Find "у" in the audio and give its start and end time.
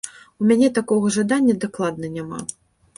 0.43-0.47